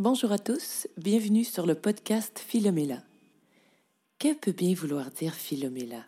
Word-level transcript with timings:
Bonjour 0.00 0.32
à 0.32 0.40
tous, 0.40 0.88
bienvenue 0.96 1.44
sur 1.44 1.66
le 1.66 1.76
podcast 1.76 2.40
Philomela. 2.40 2.98
Que 4.18 4.34
peut 4.34 4.50
bien 4.50 4.74
vouloir 4.74 5.12
dire 5.12 5.32
Philomela? 5.32 6.04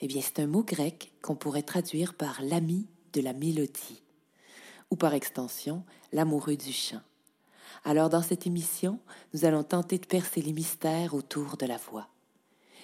Eh 0.00 0.08
bien, 0.08 0.20
c'est 0.20 0.40
un 0.40 0.48
mot 0.48 0.64
grec 0.64 1.12
qu'on 1.22 1.36
pourrait 1.36 1.62
traduire 1.62 2.14
par 2.14 2.42
l'ami 2.42 2.88
de 3.12 3.20
la 3.20 3.32
mélodie, 3.32 4.02
ou 4.90 4.96
par 4.96 5.14
extension, 5.14 5.84
l'amoureux 6.12 6.56
du 6.56 6.72
chant. 6.72 7.00
Alors, 7.84 8.10
dans 8.10 8.22
cette 8.22 8.48
émission, 8.48 8.98
nous 9.34 9.44
allons 9.44 9.62
tenter 9.62 9.98
de 9.98 10.06
percer 10.06 10.42
les 10.42 10.52
mystères 10.52 11.14
autour 11.14 11.56
de 11.56 11.66
la 11.66 11.76
voix. 11.76 12.08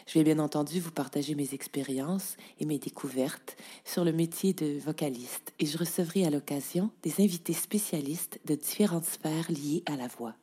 Je 0.06 0.14
vais 0.14 0.24
bien 0.24 0.38
entendu 0.38 0.80
vous 0.80 0.90
partager 0.90 1.34
mes 1.34 1.54
expériences 1.54 2.36
et 2.60 2.64
mes 2.64 2.78
découvertes 2.78 3.56
sur 3.84 4.04
le 4.04 4.12
métier 4.12 4.52
de 4.52 4.78
vocaliste 4.78 5.52
et 5.58 5.66
je 5.66 5.78
recevrai 5.78 6.24
à 6.24 6.30
l'occasion 6.30 6.90
des 7.02 7.20
invités 7.20 7.52
spécialistes 7.52 8.40
de 8.44 8.54
différentes 8.54 9.04
sphères 9.04 9.50
liées 9.50 9.82
à 9.86 9.96
la 9.96 10.08
voix. 10.08 10.34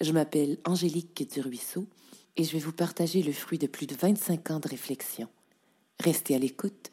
Je 0.00 0.12
m'appelle 0.12 0.58
Angélique 0.64 1.28
Duruisseau 1.30 1.86
et 2.36 2.44
je 2.44 2.52
vais 2.52 2.58
vous 2.58 2.72
partager 2.72 3.22
le 3.22 3.32
fruit 3.32 3.58
de 3.58 3.66
plus 3.66 3.86
de 3.86 3.94
25 3.94 4.50
ans 4.50 4.60
de 4.60 4.68
réflexion. 4.68 5.28
Restez 6.00 6.34
à 6.34 6.38
l'écoute. 6.38 6.92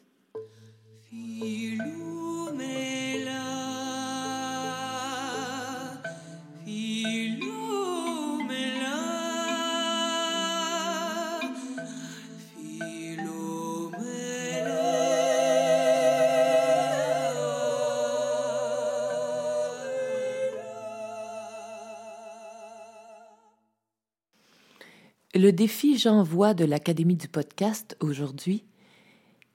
Le 25.36 25.50
défi 25.50 25.98
j'envoie 25.98 26.54
de 26.54 26.64
l'Académie 26.64 27.16
du 27.16 27.26
podcast 27.26 27.96
aujourd'hui, 27.98 28.62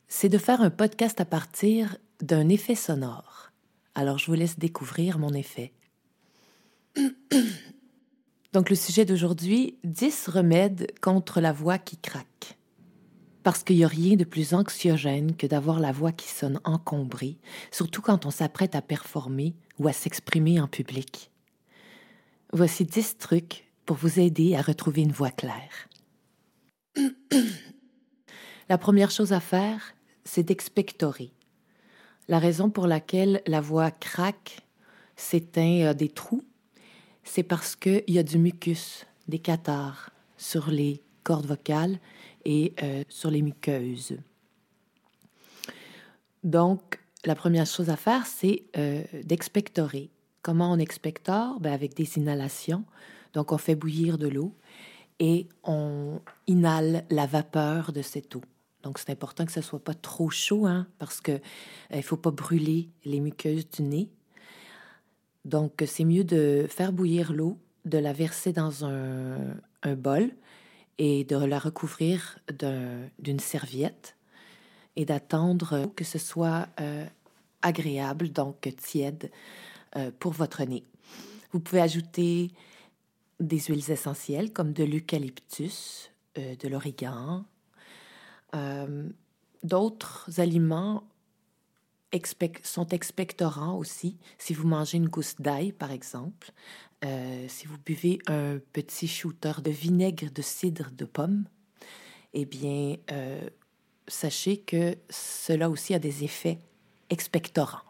c'est 0.10 0.28
de 0.28 0.38
faire 0.38 0.60
un 0.60 0.72
podcast 0.72 1.22
à 1.22 1.26
partir 1.26 1.96
d'un 2.22 2.50
effet 2.50 2.76
sonore. 2.76 3.52
Alors 3.96 4.18
je 4.18 4.26
vous 4.26 4.34
laisse 4.34 4.60
découvrir 4.60 5.20
mon 5.20 5.34
effet. 5.34 5.72
Donc 8.52 8.70
le 8.70 8.76
sujet 8.76 9.06
d'aujourd'hui, 9.06 9.78
10 9.86 10.28
remèdes 10.28 10.92
contre 11.00 11.40
la 11.40 11.54
voix 11.54 11.78
qui 11.78 11.96
craque. 11.96 12.58
Parce 13.44 13.64
qu'il 13.64 13.78
n'y 13.78 13.86
a 13.86 13.88
rien 13.88 14.18
de 14.18 14.26
plus 14.26 14.54
anxiogène 14.54 15.34
que 15.38 15.48
d'avoir 15.48 15.80
la 15.80 15.94
voix 15.94 16.12
qui 16.12 16.28
sonne 16.28 16.60
encombrée, 16.66 17.38
surtout 17.72 18.02
quand 18.02 18.26
on 18.26 18.32
s'apprête 18.32 18.76
à 18.76 18.82
performer 18.82 19.56
ou 19.80 19.88
à 19.88 19.94
s'exprimer 19.94 20.60
en 20.60 20.68
public. 20.68 21.32
Voici 22.52 22.84
10 22.84 23.18
trucs 23.18 23.69
pour 23.90 23.98
vous 23.98 24.20
aider 24.20 24.56
à 24.56 24.62
retrouver 24.62 25.02
une 25.02 25.12
voix 25.12 25.32
claire. 25.32 25.90
la 28.70 28.78
première 28.78 29.10
chose 29.10 29.34
à 29.34 29.40
faire, 29.40 29.96
c'est 30.24 30.44
d'expectorer. 30.44 31.32
La 32.28 32.38
raison 32.38 32.70
pour 32.70 32.86
laquelle 32.86 33.42
la 33.48 33.62
voix 33.62 33.90
craque, 33.90 34.60
s'éteint 35.16 35.88
euh, 35.88 35.94
des 35.96 36.10
trous, 36.10 36.44
c'est 37.24 37.42
parce 37.42 37.76
qu'il 37.76 38.04
y 38.08 38.20
a 38.20 38.24
du 38.24 38.38
mucus, 38.38 39.08
des 39.28 39.40
cathars 39.40 40.12
sur 40.38 40.70
les 40.70 41.02
cordes 41.24 41.48
vocales 41.48 41.98
et 42.46 42.76
euh, 42.84 43.04
sur 43.10 43.32
les 43.32 43.42
muqueuses. 43.42 44.20
Donc, 46.44 47.00
la 47.26 47.34
première 47.34 47.66
chose 47.66 47.90
à 47.90 47.96
faire, 47.96 48.28
c'est 48.28 48.66
euh, 48.78 49.02
d'expectorer. 49.24 50.12
Comment 50.44 50.72
on 50.74 50.78
expectore? 50.78 51.60
Ben, 51.60 51.74
Avec 51.74 51.96
des 51.96 52.20
inhalations. 52.20 52.86
Donc, 53.34 53.52
on 53.52 53.58
fait 53.58 53.76
bouillir 53.76 54.18
de 54.18 54.28
l'eau 54.28 54.56
et 55.20 55.48
on 55.64 56.22
inhale 56.48 57.06
la 57.10 57.26
vapeur 57.26 57.92
de 57.92 58.02
cette 58.02 58.36
eau. 58.36 58.42
Donc, 58.84 58.98
c'est 58.98 59.12
important 59.12 59.46
que 59.46 59.52
ce 59.52 59.60
ne 59.60 59.66
soit 59.66 59.84
pas 59.84 59.94
trop 59.94 60.30
chaud, 60.30 60.66
hein, 60.66 60.88
parce 61.00 61.20
qu'il 61.20 61.34
euh, 61.34 61.98
ne 61.98 62.02
faut 62.02 62.18
pas 62.18 62.32
brûler 62.32 62.90
les 63.04 63.20
muqueuses 63.20 63.70
du 63.70 63.82
nez. 63.82 64.10
Donc, 65.46 65.84
c'est 65.86 66.06
mieux 66.06 66.24
de 66.24 66.66
faire 66.70 66.94
bouillir 66.94 67.34
l'eau, 67.34 67.58
de 67.86 67.98
la 67.98 68.14
verser 68.14 68.54
dans 68.54 68.86
un, 68.86 69.38
bol 69.98 70.30
et 70.98 71.24
de 71.24 71.38
la 71.38 71.60
recouvrir 71.60 72.40
d'une 73.20 73.40
serviette 73.40 74.18
et 74.98 75.06
d'attendre 75.06 75.90
que 75.96 76.04
ce 76.04 76.18
soit 76.18 76.68
euh, 76.82 77.06
agréable, 77.62 78.30
donc 78.32 78.70
tiède, 78.78 79.32
euh, 79.96 80.12
pour 80.20 80.34
votre 80.34 80.64
nez. 80.64 80.84
Vous 81.52 81.60
pouvez 81.60 81.82
ajouter 81.82 82.52
des 83.40 83.60
huiles 83.60 83.92
essentielles 83.92 84.52
comme 84.52 84.74
de 84.74 84.84
l'eucalyptus, 84.84 86.12
euh, 86.38 86.56
de 86.56 86.68
l'origan. 86.68 87.46
Euh, 88.56 89.10
d'autres 89.64 90.40
aliments 90.40 91.04
sont 92.64 92.88
expectorants 92.88 93.78
aussi. 93.78 94.18
Si 94.38 94.54
vous 94.54 94.68
mangez 94.68 94.98
une 94.98 95.10
gousse 95.10 95.36
d'ail, 95.38 95.72
par 95.72 95.92
exemple, 95.92 96.52
euh, 97.06 97.46
si 97.48 97.68
vous 97.68 97.78
buvez 97.78 98.20
un 98.28 98.60
petit 98.74 99.08
shooter 99.08 99.62
de 99.64 99.70
vinaigre 99.70 100.32
de 100.32 100.42
cidre 100.42 100.90
de 100.92 101.06
pomme, 101.06 101.46
eh 102.34 102.46
bien, 102.46 102.96
sachez 104.08 104.58
que 104.58 104.96
cela 105.10 105.70
aussi 105.70 105.94
a 105.94 106.00
des 106.00 106.24
effets 106.24 106.60
expectorants. 107.10 107.82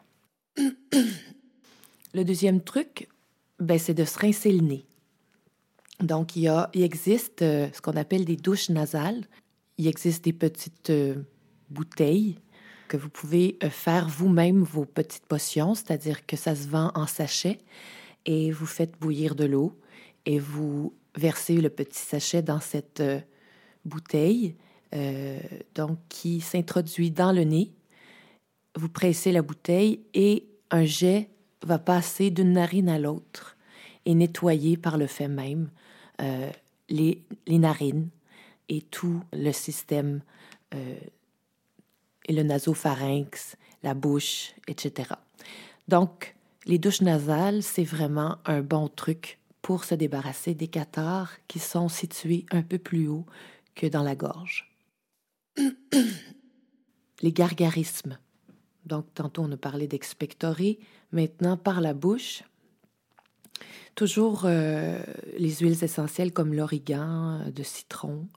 le 2.14 2.24
deuxième 2.24 2.62
truc, 2.62 3.08
ben, 3.58 3.78
c'est 3.78 3.94
de 3.94 4.04
se 4.04 4.18
rincer 4.18 4.52
le 4.52 4.62
nez. 4.62 4.86
Donc, 6.00 6.34
il, 6.36 6.42
y 6.42 6.48
a, 6.48 6.70
il 6.72 6.82
existe 6.82 7.42
euh, 7.42 7.68
ce 7.72 7.80
qu'on 7.80 7.96
appelle 7.96 8.24
des 8.24 8.36
douches 8.36 8.70
nasales. 8.70 9.26
Il 9.76 9.86
existe 9.86 10.24
des 10.24 10.32
petites 10.32 10.90
euh, 10.90 11.16
bouteilles 11.68 12.38
que 12.88 12.96
vous 12.96 13.10
pouvez 13.10 13.58
euh, 13.62 13.70
faire 13.70 14.08
vous-même 14.08 14.62
vos 14.62 14.84
petites 14.84 15.26
potions, 15.26 15.74
c'est-à-dire 15.74 16.26
que 16.26 16.36
ça 16.36 16.54
se 16.54 16.68
vend 16.68 16.90
en 16.94 17.06
sachet 17.06 17.58
et 18.26 18.50
vous 18.50 18.66
faites 18.66 18.98
bouillir 18.98 19.34
de 19.34 19.44
l'eau 19.44 19.78
et 20.26 20.38
vous 20.38 20.94
versez 21.16 21.56
le 21.56 21.70
petit 21.70 21.98
sachet 21.98 22.42
dans 22.42 22.60
cette 22.60 23.02
bouteille, 23.86 24.54
donc 25.74 25.98
qui 26.10 26.42
s'introduit 26.42 27.10
dans 27.10 27.32
le 27.32 27.44
nez. 27.44 27.72
Vous 28.76 28.90
pressez 28.90 29.32
la 29.32 29.40
bouteille 29.40 30.00
et 30.12 30.46
un 30.70 30.84
jet 30.84 31.30
va 31.64 31.78
passer 31.78 32.30
d'une 32.30 32.52
narine 32.52 32.90
à 32.90 32.98
l'autre 32.98 33.56
et 34.04 34.14
nettoyer 34.14 34.76
par 34.76 34.98
le 34.98 35.06
fait 35.06 35.28
même 35.28 35.70
euh, 36.20 36.50
les, 36.88 37.24
narines 37.46 38.08
et 38.68 38.82
tout 38.82 39.22
le 39.32 39.52
système 39.52 40.22
euh, 40.74 40.98
et 42.26 42.32
le 42.32 42.42
nasopharynx, 42.42 43.56
la 43.82 43.94
bouche, 43.94 44.54
etc. 44.66 45.14
Donc, 45.88 46.34
les 46.66 46.78
douches 46.78 47.00
nasales, 47.00 47.62
c'est 47.62 47.84
vraiment 47.84 48.38
un 48.44 48.60
bon 48.60 48.88
truc 48.88 49.38
pour 49.62 49.84
se 49.84 49.94
débarrasser 49.94 50.54
des 50.54 50.68
cathars 50.68 51.32
qui 51.48 51.58
sont 51.58 51.88
situés 51.88 52.46
un 52.50 52.62
peu 52.62 52.78
plus 52.78 53.08
haut 53.08 53.26
que 53.74 53.86
dans 53.86 54.02
la 54.02 54.14
gorge. 54.14 54.70
les 57.22 57.32
gargarismes. 57.32 58.18
Donc, 58.86 59.06
tantôt 59.14 59.42
on 59.42 59.52
a 59.52 59.56
parlé 59.56 59.86
d'expectorer, 59.86 60.78
maintenant 61.12 61.56
par 61.56 61.80
la 61.80 61.94
bouche, 61.94 62.42
Toujours 63.94 64.42
euh, 64.44 64.98
les 65.36 65.56
huiles 65.56 65.82
essentielles 65.84 66.32
comme 66.32 66.54
l'origan, 66.54 67.40
euh, 67.40 67.50
de 67.50 67.62
citron, 67.62 68.28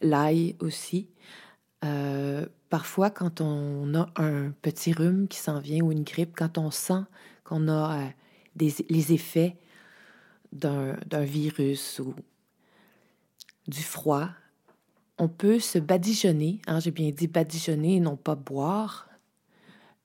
l'ail 0.00 0.56
aussi. 0.60 1.08
Euh, 1.84 2.46
parfois, 2.70 3.10
quand 3.10 3.40
on 3.40 3.94
a 3.94 4.10
un 4.16 4.50
petit 4.62 4.92
rhume 4.92 5.28
qui 5.28 5.38
s'en 5.38 5.60
vient 5.60 5.84
ou 5.84 5.92
une 5.92 6.02
grippe, 6.02 6.34
quand 6.36 6.58
on 6.58 6.70
sent 6.70 7.02
qu'on 7.44 7.68
a 7.68 8.10
les 8.56 9.12
effets 9.12 9.56
d'un 10.52 10.96
virus 11.12 12.00
ou 12.00 12.14
du 13.68 13.82
froid, 13.82 14.30
on 15.18 15.28
peut 15.28 15.58
se 15.58 15.78
badigeonner, 15.78 16.60
hein, 16.66 16.80
j'ai 16.80 16.90
bien 16.90 17.10
dit 17.10 17.26
badigeonner 17.26 17.96
et 17.96 18.00
non 18.00 18.16
pas 18.16 18.34
boire. 18.34 19.08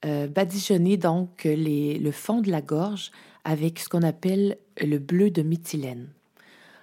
badigeonner 0.04 0.98
donc 0.98 1.44
le 1.46 2.12
fond 2.12 2.42
de 2.42 2.52
la 2.52 2.62
gorge 2.62 3.12
avec 3.44 3.80
ce 3.80 3.90
qu'on 3.90 4.04
appelle 4.04 4.58
le 4.82 4.98
bleu 4.98 5.30
de 5.30 5.42
méthylène. 5.42 6.10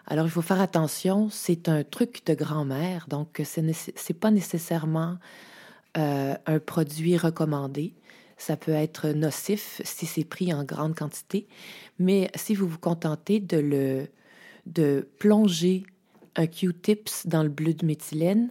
Alors, 0.06 0.26
il 0.26 0.30
faut 0.30 0.42
faire 0.42 0.60
attention, 0.60 1.28
c'est 1.30 1.68
un 1.68 1.82
truc 1.82 2.24
de 2.26 2.34
grand-mère, 2.34 3.06
donc 3.08 3.42
ce 3.44 3.60
n'est 3.60 4.18
pas 4.18 4.30
nécessairement 4.30 5.18
euh, 5.96 6.34
un 6.46 6.58
produit 6.60 7.16
recommandé. 7.16 7.92
Ça 8.36 8.56
peut 8.56 8.72
être 8.72 9.08
nocif 9.08 9.80
si 9.84 10.06
c'est 10.06 10.24
pris 10.24 10.52
en 10.52 10.62
grande 10.62 10.94
quantité, 10.94 11.48
mais 11.98 12.30
si 12.36 12.54
vous 12.54 12.68
vous 12.68 12.78
contentez 12.78 13.40
de, 13.40 14.08
plonger 15.18 15.84
un 16.36 16.46
Q-tips 16.46 17.26
dans 17.26 17.42
le 17.42 17.48
bleu 17.48 17.74
de 17.74 17.86
méthylène 17.86 18.50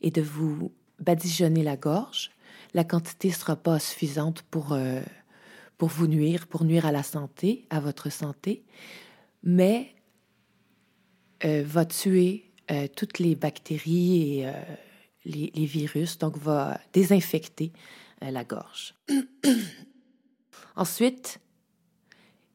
et 0.00 0.10
de 0.10 0.20
vous 0.20 0.70
badigeonner 1.00 1.62
la 1.62 1.76
gorge, 1.76 2.30
la 2.74 2.84
quantité 2.84 3.28
ne 3.28 3.34
sera 3.34 3.56
pas 3.56 3.78
suffisante 3.80 4.42
pour... 4.42 4.72
Euh, 4.72 5.00
pour 5.84 5.90
vous 5.90 6.06
nuire, 6.06 6.46
pour 6.46 6.64
nuire 6.64 6.86
à 6.86 6.92
la 6.92 7.02
santé, 7.02 7.66
à 7.68 7.78
votre 7.78 8.10
santé. 8.10 8.64
mais 9.42 9.94
va 11.42 11.84
tuer 11.84 12.50
toutes 12.96 13.18
les 13.18 13.34
bactéries 13.34 14.40
et 14.40 14.52
les, 15.26 15.52
les, 15.54 15.66
virus, 15.66 16.16
donc 16.16 16.38
va 16.38 16.80
désinfecter 16.94 17.70
la 18.22 18.44
gorge. 18.44 18.94
Ensuite, 20.76 21.38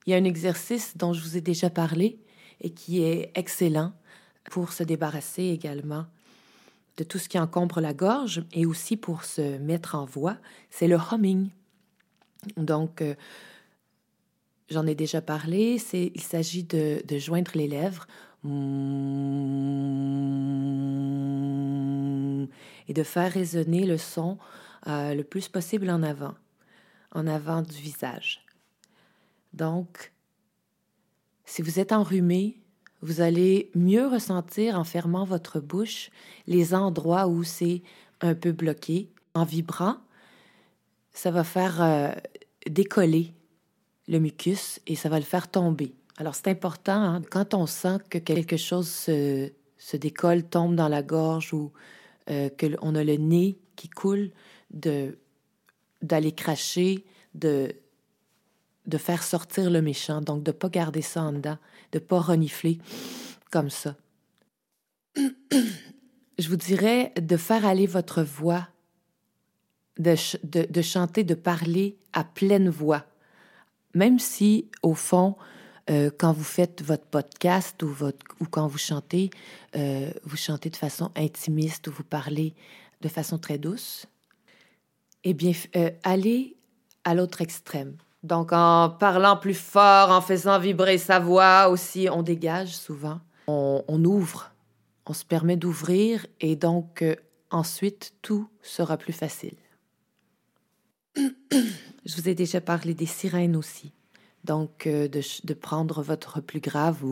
il 0.07 0.09
y 0.09 0.13
a 0.15 0.17
un 0.17 0.23
exercice 0.23 0.97
dont 0.97 1.13
je 1.13 1.21
vous 1.21 1.37
ai 1.37 1.41
déjà 1.41 1.69
parlé 1.69 2.17
et 2.61 2.71
qui 2.71 3.03
est 3.03 3.31
excellent 3.35 3.93
pour 4.49 4.71
se 4.71 4.81
débarrasser 4.81 5.43
également 5.43 6.07
de 6.97 7.03
tout 7.03 7.19
ce 7.19 7.29
qui 7.29 7.37
encombre 7.37 7.79
la 7.79 7.93
gorge 7.93 8.43
et 8.53 8.65
aussi 8.65 8.97
pour 8.97 9.23
se 9.23 9.59
mettre 9.59 9.93
en 9.93 10.05
voix, 10.05 10.37
c'est 10.71 10.87
le 10.87 10.97
humming. 11.11 11.51
Donc, 12.57 13.01
euh, 13.01 13.15
j'en 14.69 14.87
ai 14.87 14.95
déjà 14.95 15.21
parlé, 15.21 15.81
il 15.93 16.21
s'agit 16.21 16.63
de, 16.63 17.01
de, 17.05 17.17
joindre 17.17 17.51
les 17.55 17.67
lèvres 17.67 18.07
et 22.87 22.93
de 22.93 23.03
faire 23.03 23.31
résonner 23.31 23.85
le 23.85 23.97
son 23.97 24.37
euh, 24.87 25.13
le 25.13 25.23
plus 25.23 25.49
possible 25.49 25.89
en 25.89 26.01
avant, 26.03 26.35
en 27.13 27.27
avant 27.27 27.61
du 27.61 27.75
visage. 27.75 28.45
Donc, 29.53 30.13
si 31.45 31.61
vous 31.61 31.79
êtes 31.79 31.91
enrhumé, 31.91 32.61
vous 33.01 33.21
allez 33.21 33.71
mieux 33.75 34.07
ressentir 34.07 34.77
en 34.77 34.83
fermant 34.83 35.25
votre 35.25 35.59
bouche 35.59 36.11
les 36.47 36.73
endroits 36.73 37.27
où 37.27 37.43
c'est 37.43 37.81
un 38.21 38.35
peu 38.35 38.51
bloqué. 38.51 39.09
En 39.35 39.43
vibrant, 39.43 39.97
ça 41.13 41.31
va 41.31 41.43
faire 41.43 41.81
euh, 41.81 42.11
décoller 42.67 43.33
le 44.07 44.19
mucus 44.19 44.79
et 44.87 44.95
ça 44.95 45.09
va 45.09 45.19
le 45.19 45.25
faire 45.25 45.49
tomber. 45.49 45.93
Alors 46.17 46.35
c'est 46.35 46.47
important, 46.49 47.01
hein, 47.01 47.21
quand 47.29 47.53
on 47.53 47.65
sent 47.65 47.97
que 48.09 48.17
quelque 48.17 48.57
chose 48.57 48.89
se, 48.89 49.51
se 49.77 49.97
décolle, 49.97 50.43
tombe 50.43 50.75
dans 50.75 50.89
la 50.89 51.03
gorge 51.03 51.53
ou 51.53 51.71
euh, 52.29 52.49
qu'on 52.49 52.95
a 52.95 53.03
le 53.03 53.15
nez 53.15 53.57
qui 53.75 53.89
coule, 53.89 54.31
d'aller 54.71 56.31
cracher, 56.33 57.05
de 57.33 57.73
de 58.89 58.97
faire 58.97 59.23
sortir 59.23 59.69
le 59.69 59.81
méchant, 59.81 60.21
donc 60.21 60.43
de 60.43 60.51
ne 60.51 60.57
pas 60.57 60.69
garder 60.69 61.01
ça 61.01 61.21
en 61.21 61.33
dedans, 61.33 61.57
de 61.91 61.99
ne 61.99 62.03
pas 62.03 62.19
renifler 62.19 62.79
comme 63.51 63.69
ça. 63.69 63.95
Je 65.15 66.49
vous 66.49 66.55
dirais 66.55 67.13
de 67.21 67.37
faire 67.37 67.65
aller 67.65 67.85
votre 67.85 68.23
voix, 68.23 68.67
de, 69.99 70.15
de, 70.43 70.81
chanter, 70.81 71.23
de 71.23 71.35
parler 71.35 71.97
à 72.13 72.23
pleine 72.23 72.69
voix, 72.69 73.03
même 73.93 74.17
si, 74.19 74.69
au 74.81 74.95
fond, 74.95 75.35
euh, 75.89 76.09
quand 76.17 76.31
vous 76.31 76.43
faites 76.43 76.81
votre 76.81 77.05
podcast 77.05 77.81
ou, 77.83 77.87
votre, 77.87 78.25
ou 78.39 78.45
quand 78.45 78.67
vous 78.67 78.77
chantez, 78.77 79.29
euh, 79.75 80.11
vous 80.23 80.37
chantez 80.37 80.69
de 80.69 80.75
façon 80.75 81.11
intimiste 81.15 81.87
ou 81.87 81.91
vous 81.91 82.03
parlez 82.03 82.53
de 83.01 83.09
façon 83.09 83.37
très 83.37 83.57
douce, 83.57 84.05
eh 85.23 85.33
bien, 85.33 85.51
euh, 85.75 85.89
allez 86.03 86.55
à 87.03 87.15
l'autre 87.15 87.41
extrême. 87.41 87.95
Donc, 88.23 88.51
en 88.51 88.89
parlant 88.89 89.37
plus 89.37 89.57
fort, 89.57 90.11
en 90.11 90.21
faisant 90.21 90.59
vibrer 90.59 90.97
sa 90.97 91.19
voix 91.19 91.69
aussi, 91.69 92.07
on 92.11 92.21
dégage 92.21 92.75
souvent. 92.75 93.19
On, 93.47 94.03
ouvre, 94.05 94.51
on 95.07 95.13
se 95.13 95.25
permet 95.25 95.55
d'ouvrir 95.55 96.27
et 96.39 96.55
donc 96.55 97.03
ensuite 97.49 98.13
tout 98.21 98.47
sera 98.61 98.95
plus 98.95 99.13
facile. 99.13 99.55
Je 101.15 102.15
vous 102.15 102.29
ai 102.29 102.35
déjà 102.35 102.61
parlé 102.61 102.93
des 102.93 103.05
sirènes 103.05 103.55
aussi. 103.55 103.91
Donc, 104.43 104.87
euh, 104.87 105.07
de, 105.07 105.53
prendre 105.53 106.01
votre 106.01 106.39
plus 106.41 106.61
grave 106.61 107.03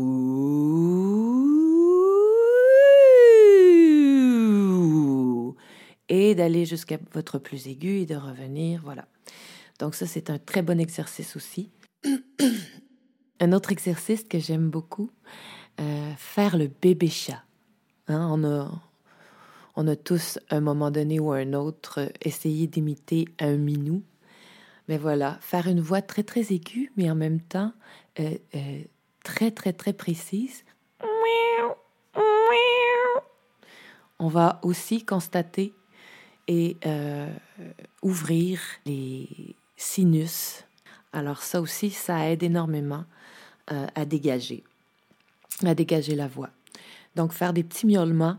et 6.10 6.36
d'aller 6.36 6.66
jusqu'à 6.66 6.98
votre 7.14 7.38
plus 7.38 7.68
aigu 7.68 8.00
et 8.00 8.06
de 8.06 8.16
revenir. 8.16 8.82
Voilà. 8.84 9.08
Donc 9.80 9.96
ça, 9.96 10.08
c'est 10.08 10.30
un 10.30 10.38
très 10.40 10.62
bon 10.62 10.80
exercice 10.80 11.36
aussi. 11.36 11.70
un 13.40 13.52
autre 13.52 13.72
exercice 13.72 14.24
que 14.24 14.40
j'aime 14.40 14.70
beaucoup, 14.70 15.12
euh, 15.80 16.14
faire 16.18 16.58
le 16.58 16.68
bébé 16.68 17.10
chat. 17.10 17.44
Hein, 18.08 18.30
on, 18.32 18.44
a, 18.46 18.72
on 19.78 19.88
a 19.88 19.96
tous, 19.96 20.40
à 20.50 20.58
un 20.58 20.60
moment 20.60 20.92
donné 20.92 21.20
ou 21.20 21.32
un 21.32 21.54
autre, 21.54 22.12
essayé 22.22 22.68
d'imiter 22.68 23.30
un 23.40 23.56
minou. 23.56 24.04
Mais 24.90 24.98
voilà, 24.98 25.38
faire 25.40 25.68
une 25.68 25.80
voix 25.80 26.02
très, 26.02 26.24
très 26.24 26.52
aiguë, 26.52 26.92
mais 26.98 27.10
en 27.10 27.16
même 27.16 27.40
temps 27.40 27.72
euh, 28.20 28.38
euh, 28.56 28.82
très, 29.24 29.52
très, 29.52 29.72
très 29.72 29.94
précise. 29.94 30.66
On 34.20 34.28
va 34.30 34.60
aussi 34.64 35.06
constater 35.06 35.74
et 36.48 36.76
ouvrir 38.02 38.60
les, 38.86 39.56
sinus. 39.78 40.66
Alors 41.14 41.44
ça 41.44 41.62
aussi, 41.62 41.92
ça 41.92 42.30
aide 42.30 42.44
énormément 42.44 43.06
euh, 43.72 43.88
à 43.96 44.06
dégager, 44.06 44.64
à 45.64 45.74
dégager 45.76 46.16
la 46.16 46.28
voix. 46.28 46.50
Donc 47.16 47.32
faire 47.32 47.54
des 47.54 47.64
petits 47.64 47.86
miaulements 47.86 48.38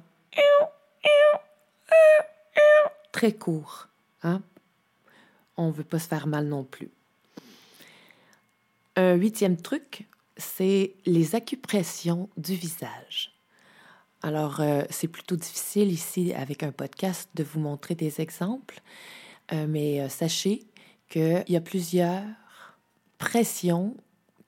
très 3.19 3.33
courts. 3.33 3.89
Hein? 4.23 4.43
On 5.57 5.67
ne 5.69 5.73
veut 5.73 5.83
pas 5.83 5.99
se 5.99 6.07
faire 6.07 6.29
mal 6.29 6.47
non 6.47 6.63
plus. 6.63 6.89
Un 8.95 9.15
huitième 9.15 9.57
truc, 9.57 10.07
c'est 10.37 10.95
les 11.05 11.35
acupressions 11.35 12.29
du 12.37 12.55
visage. 12.55 13.35
Alors, 14.23 14.61
euh, 14.61 14.85
c'est 14.91 15.09
plutôt 15.09 15.35
difficile 15.35 15.91
ici 15.91 16.33
avec 16.33 16.63
un 16.63 16.71
podcast 16.71 17.29
de 17.35 17.43
vous 17.43 17.59
montrer 17.59 17.97
des 17.97 18.21
exemples, 18.21 18.81
euh, 19.53 19.67
mais 19.69 20.09
sachez 20.09 20.63
qu'il 21.09 21.45
y 21.49 21.57
a 21.57 21.61
plusieurs 21.61 22.23
pressions 23.19 23.97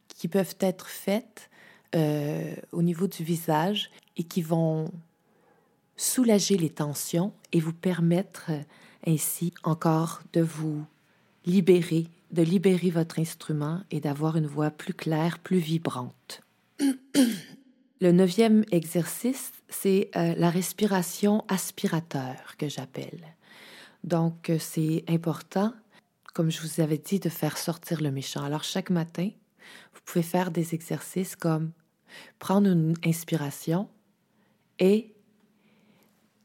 qui 0.06 0.28
peuvent 0.28 0.56
être 0.60 0.86
faites 0.86 1.50
euh, 1.96 2.54
au 2.70 2.82
niveau 2.82 3.08
du 3.08 3.24
visage 3.24 3.90
et 4.16 4.22
qui 4.22 4.42
vont 4.42 4.92
soulager 6.00 6.56
les 6.56 6.70
tensions 6.70 7.32
et 7.52 7.60
vous 7.60 7.72
permettre 7.72 8.46
euh, 8.50 8.60
ainsi 9.06 9.52
encore 9.62 10.22
de 10.32 10.40
vous 10.40 10.84
libérer, 11.46 12.06
de 12.30 12.42
libérer 12.42 12.90
votre 12.90 13.18
instrument 13.18 13.80
et 13.90 14.00
d'avoir 14.00 14.36
une 14.36 14.46
voix 14.46 14.70
plus 14.70 14.94
claire, 14.94 15.38
plus 15.38 15.58
vibrante. 15.58 16.42
Le 18.00 18.12
neuvième 18.12 18.64
exercice, 18.70 19.52
c'est 19.68 20.10
euh, 20.16 20.34
la 20.36 20.48
respiration 20.48 21.44
aspirateur 21.48 22.56
que 22.56 22.68
j'appelle. 22.68 23.20
Donc, 24.04 24.50
c'est 24.58 25.04
important 25.08 25.74
comme 26.32 26.50
je 26.50 26.60
vous 26.60 26.80
avais 26.80 26.98
dit, 26.98 27.18
de 27.18 27.28
faire 27.28 27.58
sortir 27.58 28.00
le 28.00 28.10
méchant. 28.10 28.42
Alors 28.42 28.64
chaque 28.64 28.90
matin, 28.90 29.30
vous 29.92 30.00
pouvez 30.04 30.22
faire 30.22 30.50
des 30.50 30.74
exercices 30.74 31.36
comme 31.36 31.72
prendre 32.38 32.70
une 32.70 32.94
inspiration 33.04 33.88
et 34.78 35.14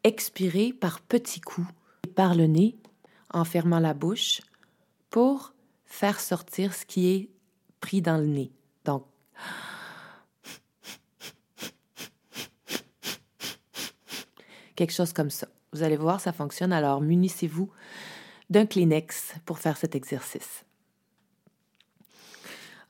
expirer 0.05 0.71
par 0.71 1.01
petits 1.01 1.41
coups, 1.41 1.67
par 2.15 2.35
le 2.35 2.45
nez, 2.45 2.77
en 3.31 3.43
fermant 3.43 3.79
la 3.79 3.95
bouche, 3.95 4.41
pour 5.09 5.53
faire 5.85 6.19
sortir 6.19 6.75
ce 6.75 6.85
qui 6.85 7.07
est 7.07 7.29
pris 7.81 8.03
dans 8.03 8.17
le 8.17 8.27
nez. 8.27 8.51
Donc, 8.85 9.05
quelque 14.75 14.93
chose 14.93 15.11
comme 15.11 15.31
ça. 15.31 15.47
Vous 15.73 15.81
allez 15.81 15.97
voir, 15.97 16.21
ça 16.21 16.31
fonctionne. 16.31 16.71
Alors, 16.71 17.01
munissez-vous 17.01 17.71
d'un 18.51 18.67
Kleenex 18.67 19.33
pour 19.45 19.57
faire 19.57 19.75
cet 19.75 19.95
exercice. 19.95 20.63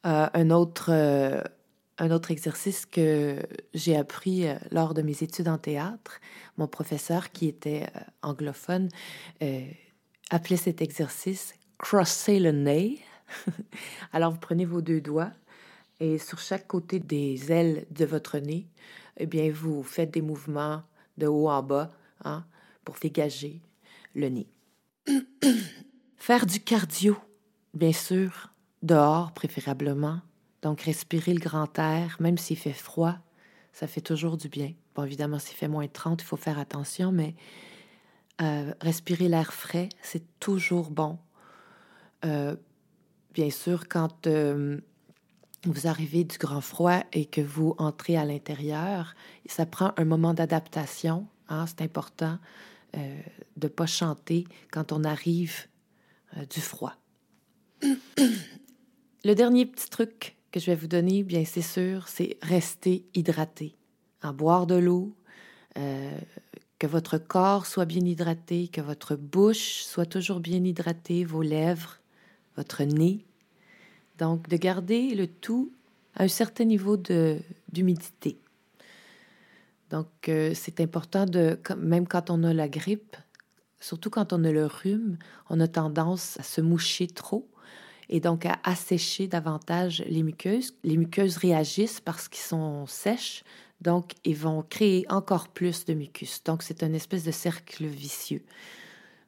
Euh, 0.06 0.28
un, 0.34 0.50
autre, 0.52 0.92
euh, 0.92 1.42
un 1.98 2.12
autre 2.12 2.32
exercice 2.32 2.86
que 2.86 3.42
j'ai 3.74 3.96
appris 3.96 4.48
euh, 4.48 4.56
lors 4.72 4.94
de 4.94 5.02
mes 5.02 5.24
études 5.24 5.48
en 5.48 5.58
théâtre, 5.58 6.20
mon 6.58 6.68
professeur 6.68 7.32
qui 7.32 7.48
était 7.48 7.88
anglophone 8.22 8.90
appelait 10.30 10.58
cet 10.58 10.82
exercice 10.82 11.54
crosser 11.78 12.40
le 12.40 12.52
nez. 12.52 13.00
Alors 14.14 14.32
vous 14.32 14.40
prenez 14.40 14.66
vos 14.66 14.82
deux 14.82 15.02
doigts 15.02 15.32
et 16.00 16.18
sur 16.18 16.40
chaque 16.40 16.68
côté 16.68 17.00
des 17.00 17.52
ailes 17.52 17.86
de 17.92 18.06
votre 18.06 18.38
nez, 18.40 18.68
eh 19.18 19.26
bien 19.26 19.52
vous 19.52 19.84
faites 19.84 20.12
des 20.12 20.22
mouvements 20.22 20.84
de 21.18 21.28
haut 21.28 21.50
en 21.50 21.64
bas 21.64 21.92
hein, 22.24 22.46
pour 22.84 22.96
dégager 22.96 23.62
le 24.14 24.30
nez. 24.30 24.48
Faire 26.18 26.46
du 26.46 26.60
cardio, 26.60 27.18
bien 27.74 27.94
sûr, 27.94 28.52
dehors 28.82 29.34
préférablement. 29.34 30.22
Donc 30.66 30.82
respirer 30.82 31.32
le 31.32 31.40
grand 31.40 31.78
air, 31.78 32.18
même 32.20 32.40
s'il 32.40 32.58
fait 32.58 32.74
froid, 32.74 33.20
ça 33.72 33.86
fait 33.86 34.02
toujours 34.02 34.36
du 34.36 34.50
bien. 34.50 34.74
Bon, 34.96 35.04
évidemment, 35.04 35.38
s'il 35.38 35.56
fait 35.56 35.68
moins 35.68 35.88
30, 35.88 36.24
il 36.24 36.26
faut 36.26 36.38
faire 36.38 36.58
attention, 36.58 37.12
mais 37.12 37.36
euh, 38.42 38.74
respirer 38.82 39.30
l'air 39.30 39.54
frais, 39.54 39.90
c'est 40.02 40.24
toujours 40.40 40.90
bon. 40.90 41.20
Euh, 42.26 42.56
bien 43.36 43.52
sûr, 43.52 43.88
quand, 43.88 44.26
euh, 44.26 44.80
vous 45.66 45.86
arrivez 45.86 46.24
du 46.24 46.40
grand 46.40 46.62
froid 46.62 47.04
et 47.14 47.28
que 47.28 47.42
vous 47.42 47.76
entrez 47.78 48.18
à 48.18 48.26
l'intérieur, 48.26 49.14
ça 49.46 49.68
prend 49.68 49.94
un 49.98 50.06
moment 50.06 50.34
d'adaptation. 50.34 51.28
Hein, 51.48 51.68
c'est 51.68 51.82
important 51.84 52.40
de 52.96 53.22
ne 53.62 53.68
pas 53.68 53.86
chanter 53.86 54.48
quand 54.72 54.92
on 54.92 55.04
arrive 55.04 55.68
du 56.50 56.60
froid. 56.60 56.96
Le 57.84 59.34
dernier 59.36 59.68
petit 59.68 59.90
truc 59.92 60.36
que 60.56 60.62
je 60.62 60.68
vais 60.68 60.76
vous 60.76 60.88
donner, 60.88 61.24
bien 61.24 61.44
c'est 61.44 61.62
sûr, 61.62 62.08
c'est 62.08 62.38
rester 62.42 63.04
hydraté. 63.14 63.76
En 64.24 64.32
boire 64.32 64.66
de 64.66 64.76
l'eau, 64.76 65.14
euh, 65.78 66.18
que 66.80 66.88
votre 66.88 67.18
corps 67.18 67.66
soit 67.66 67.84
bien 67.84 68.06
hydraté, 68.06 68.70
que 68.70 68.80
votre 68.80 69.18
bouche 69.18 69.84
soit 69.84 70.06
toujours 70.06 70.40
bien 70.40 70.64
hydratée, 70.64 71.26
vos 71.26 71.42
lèvres, 71.42 72.00
votre 72.56 72.84
nez. 72.84 73.26
Donc, 74.18 74.48
de 74.48 74.56
garder 74.56 75.14
le 75.14 75.28
tout 75.28 75.74
à 76.16 76.24
un 76.24 76.30
certain 76.30 76.64
niveau 76.64 76.96
d'humidité. 77.74 78.40
Donc, 79.90 80.08
euh, 80.30 80.54
c'est 80.56 80.80
important 80.80 81.26
de, 81.26 81.60
même 81.78 82.08
quand 82.08 82.30
on 82.30 82.46
a 82.46 82.54
la 82.54 82.70
grippe, 82.70 83.18
surtout 83.82 84.10
quand 84.10 84.32
on 84.32 84.46
a 84.46 84.52
le 84.54 84.68
rhume, 84.68 85.18
on 85.50 85.60
a 85.60 85.68
tendance 85.68 86.40
à 86.40 86.44
se 86.44 86.62
moucher 86.62 87.08
trop 87.08 87.46
et 88.10 88.20
donc 88.20 88.46
à 88.46 88.60
assécher 88.64 89.28
davantage 89.28 90.04
les 90.08 90.24
muqueuses. 90.24 90.76
Les 90.84 90.98
muqueuses 90.98 91.38
réagissent 91.38 92.02
parce 92.02 92.28
qu'ils 92.28 92.44
sont 92.44 92.86
sèches, 92.86 93.44
donc 93.82 94.14
ils 94.24 94.36
vont 94.36 94.64
créer 94.64 95.06
encore 95.10 95.48
plus 95.50 95.86
de 95.86 95.94
mucus. 95.94 96.44
Donc, 96.44 96.64
c'est 96.64 96.84
une 96.84 96.96
espèce 96.96 97.24
de 97.24 97.32
cercle 97.32 97.86
vicieux. 97.86 98.44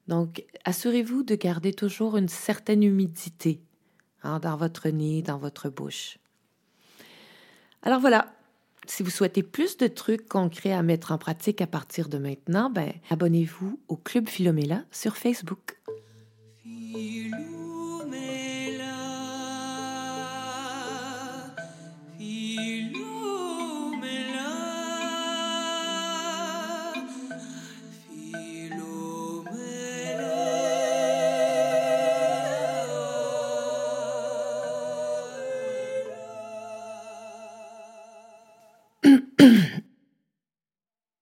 Donc, 0.07 0.45
assurez-vous 0.63 1.23
de 1.23 1.35
garder 1.35 1.73
toujours 1.73 2.17
une 2.17 2.29
certaine 2.29 2.83
humidité 2.83 3.59
hein, 4.23 4.39
dans 4.39 4.55
votre 4.55 4.89
nez, 4.89 5.21
dans 5.21 5.37
votre 5.37 5.69
bouche. 5.69 6.17
Alors 7.83 7.99
voilà, 7.99 8.33
si 8.85 9.03
vous 9.03 9.09
souhaitez 9.09 9.43
plus 9.43 9.77
de 9.77 9.87
trucs 9.87 10.27
concrets 10.27 10.73
à 10.73 10.81
mettre 10.81 11.11
en 11.11 11.17
pratique 11.17 11.61
à 11.61 11.67
partir 11.67 12.09
de 12.09 12.17
maintenant, 12.17 12.69
ben, 12.69 12.93
abonnez-vous 13.09 13.79
au 13.87 13.97
Club 13.97 14.29
Philomela 14.29 14.83
sur 14.91 15.17
Facebook. 15.17 15.77